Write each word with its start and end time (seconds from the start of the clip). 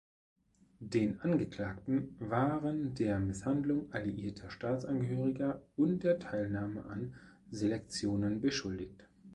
Den 0.79 1.21
Angeklagten 1.21 2.15
waren 2.17 2.95
der 2.95 3.19
Misshandlung 3.19 3.93
alliierter 3.93 4.49
Staatsangehöriger 4.49 5.61
und 5.75 6.01
der 6.03 6.17
Teilnahme 6.17 6.85
an 6.85 7.13
Selektionen 7.51 8.41
beschuldigt. 8.41 9.07